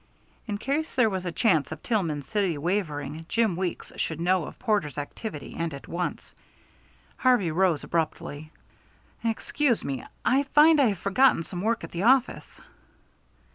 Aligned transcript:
In 0.47 0.57
case 0.57 0.95
there 0.95 1.11
was 1.11 1.27
a 1.27 1.31
chance 1.31 1.71
of 1.71 1.83
Tillman 1.83 2.23
City 2.23 2.57
wavering, 2.57 3.27
Jim 3.29 3.55
Weeks 3.55 3.91
should 3.97 4.19
know 4.19 4.45
of 4.45 4.57
Porter's 4.57 4.97
activity 4.97 5.55
and 5.55 5.75
at 5.75 5.87
once. 5.87 6.33
Harvey 7.17 7.51
rose 7.51 7.83
abruptly. 7.83 8.51
"Excuse 9.23 9.83
me. 9.85 10.03
I 10.25 10.41
find 10.41 10.81
I 10.81 10.87
have 10.87 10.97
forgotten 10.97 11.43
some 11.43 11.61
work 11.61 11.83
at 11.83 11.91
the 11.91 12.01
office." 12.01 12.59